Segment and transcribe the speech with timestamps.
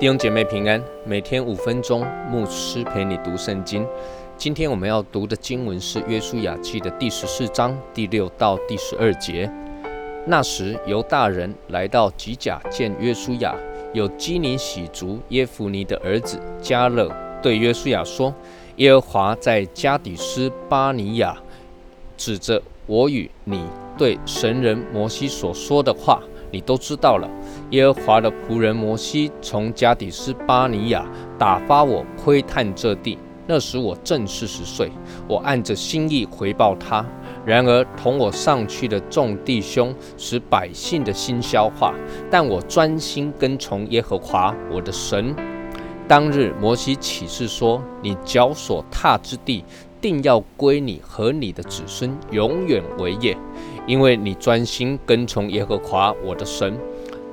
[0.00, 3.86] 弟兄姐妹平安，每天五分钟，牧师陪你读圣经。
[4.34, 9.52] 今天我们要读的经文是《约书亚记》的第十四章第六到第十二节。
[10.26, 13.54] 那时，犹大人来到吉甲见约书亚，
[13.92, 18.34] 有基尼喜族耶夫尼的儿子加勒对约书亚说
[18.76, 21.36] ：“耶和华在加底斯巴尼亚，
[22.16, 23.66] 指着我与你
[23.98, 27.28] 对神人摩西所说的话。”你都知道了，
[27.70, 31.06] 耶和华的仆人摩西从加底斯巴尼亚
[31.38, 34.90] 打发我窥探这地，那时我正四十岁，
[35.28, 37.04] 我按着心意回报他。
[37.46, 41.94] 然而同我上去的众弟兄使百姓的心消化，
[42.30, 45.34] 但我专心跟从耶和华我的神。
[46.06, 49.64] 当日摩西起誓说：“你脚所踏之地，
[50.00, 53.36] 定要归你和你的子孙永远为业。”
[53.86, 56.78] 因为你专心跟从耶和华我的神，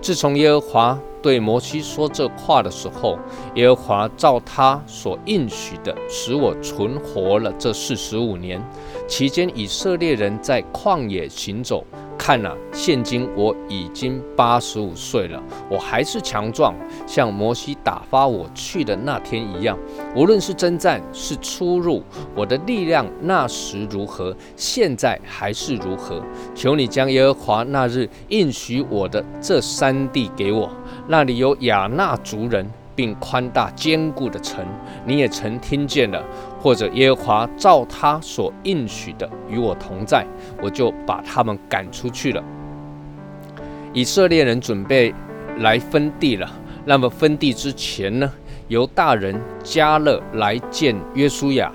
[0.01, 3.19] 自从耶和华对摩西说这话的时候，
[3.55, 8.63] 耶和华照他所应许的，使我存活了这四十五年。
[9.07, 11.85] 期间以色列人在旷野行走。
[12.27, 16.75] 看呐，现今我已经八十五岁了，我还是强壮，
[17.07, 19.79] 像摩西打发我去的那天一样。
[20.13, 22.03] 无论是征战是出入，
[22.35, 26.21] 我的力量那时如何，现在还是如何。
[26.53, 30.69] 求你将耶和华那日应许我的这三地给我，
[31.07, 32.69] 那里有亚纳族人。
[32.97, 34.65] 并宽大坚固的城，
[35.05, 36.19] 你也曾听见了；
[36.59, 40.25] 或者耶和华照他所应许的与我同在，
[40.61, 42.43] 我就把他们赶出去了。
[43.93, 45.13] 以色列人准备
[45.59, 46.51] 来分地了。
[46.85, 48.31] 那么分地之前呢，
[48.67, 51.71] 由大人加勒来见约书亚。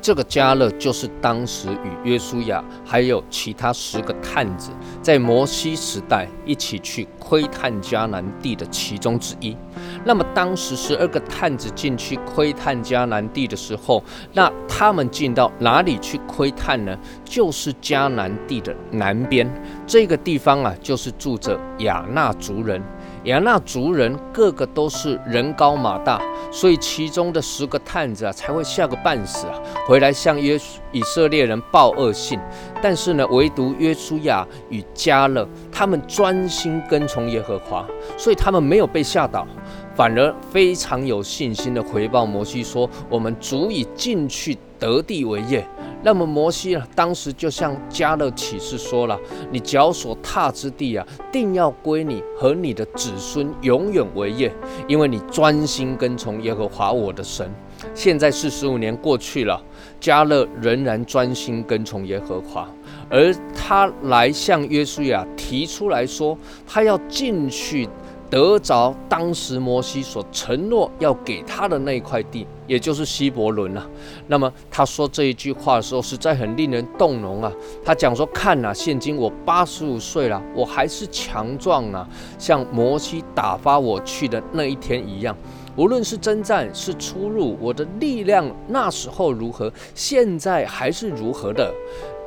[0.00, 4.70] 这个加勒就是当时与约书亚还有其他十个探子
[5.02, 9.56] 在摩西时代一起去窥探迦南地的其中之一。
[10.04, 16.96] 那么当时十二个探子进去窥探迦南地的时候，那他们进到哪里去窥探呢？
[17.24, 19.48] 就是迦南地的南边
[19.86, 22.82] 这个地方啊，就是住着亚纳族人。
[23.24, 26.20] 亚纳族人个个都是人高马大，
[26.50, 29.54] 所以其中的十个探子啊才会吓个半死啊，
[29.86, 30.58] 回来向约
[30.92, 32.38] 以色列人报恶信。
[32.80, 37.84] 但是呢，唯独约书亚与加勒他们专心跟从耶和华，
[38.16, 39.46] 所以他们没有被吓倒，
[39.94, 45.66] 反而非常有信心的回报摩西说：“我们足以进去得地为业。”
[46.02, 49.18] 那么摩西啊，当时就向加勒启示说了
[49.50, 54.52] ：“你脚所踏之地啊，定要归你和你的子孙永远为业，
[54.86, 57.50] 因为你专心跟从耶和华我的神。”
[57.94, 59.60] 现在四十五年过去了，
[60.00, 62.68] 加勒仍然专心跟从耶和华，
[63.08, 66.36] 而他来向约书亚提出来说，
[66.66, 67.88] 他要进去。
[68.30, 73.86] 得着当时摩西所承诺要给他的那一块地，也就是希伯伦啊。
[74.26, 77.50] 那么他说这一句话的时候，实在很令人动容啊。
[77.82, 82.06] 他讲说：“看呐，现今我八十五岁了，我还是强壮啊，
[82.38, 85.34] 像摩西打发我去的那一天一样。
[85.76, 91.72] 无论是征战是出入，我的力量那时候如何，现在还是如何的。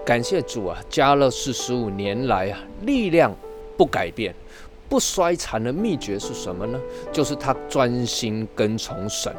[0.04, 3.36] 感谢主啊，加了四十五年来啊，力量
[3.78, 4.34] 不改变。”
[4.91, 6.78] 不衰残的秘诀是什么呢？
[7.13, 9.34] 就是他专心跟从神。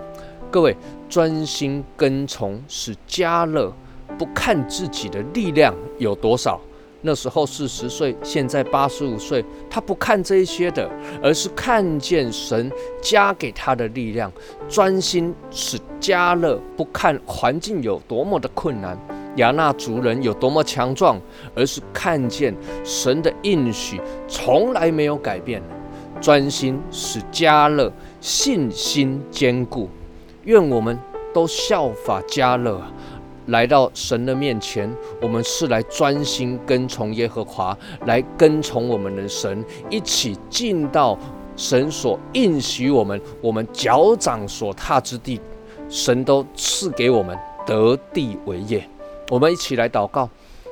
[0.51, 0.75] 各位，
[1.11, 3.71] 专心跟从是加勒
[4.19, 6.59] 不看自己的力量有多少，
[7.03, 10.91] 那时候四十岁，现在八十五岁，他不看这些的，
[11.23, 14.33] 而是看见神加给他的力量。
[14.71, 18.99] 专心是加勒不看环境有多么的困难。
[19.37, 21.19] 亚纳族人有多么强壮，
[21.55, 22.55] 而是看见
[22.85, 25.63] 神的应许从来没有改变，
[26.21, 29.89] 专心使加勒信心坚固。
[30.45, 30.99] 愿我们
[31.33, 32.81] 都效法加勒，
[33.47, 37.77] 来到神的面前，我们是来专心跟从耶和华，
[38.07, 41.19] 来跟从我们的神，一起进到
[41.57, 45.41] 神所应许我们、我们脚掌所踏之地，
[45.89, 48.87] 神都赐给我们得地为业。
[49.33, 50.29] 我们一起来祷告，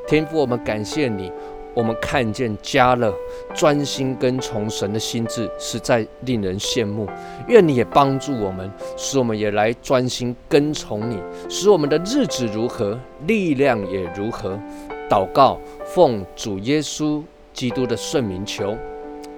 [0.07, 1.33] 天父，我们感谢你，
[1.73, 3.11] 我们看见加勒
[3.55, 7.09] 专心跟从神的心智，实在令人羡慕。
[7.49, 11.17] 愿你也帮助我们，使我们也来专心跟从你，
[11.49, 14.61] 使我们的日子如何，力量也如何。
[15.09, 17.23] 祷告，奉主耶稣
[17.55, 18.77] 基督的圣名求，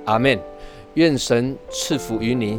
[0.04, 0.36] 阿门。
[0.94, 2.58] 愿神赐福于你。